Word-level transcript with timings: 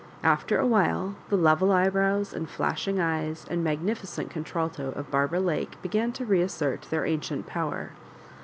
After 0.23 0.57
a 0.57 0.65
while 0.65 1.13
the 1.29 1.37
level 1.37 1.71
eyebrows 1.71 2.33
and 2.33 2.49
flashing 2.49 2.99
eyes 2.99 3.45
and 3.47 3.63
magnificent 3.63 4.31
contralto 4.31 4.91
of 4.93 5.11
Barbara 5.11 5.41
Lake 5.41 5.79
began 5.83 6.11
to 6.13 6.25
reassert 6.25 6.87
their 6.89 7.05
ancient 7.05 7.45
power. 7.45 7.91